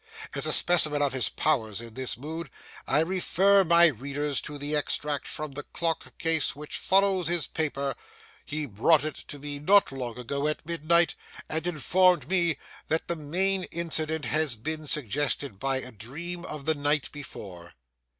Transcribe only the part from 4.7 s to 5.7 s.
extract from the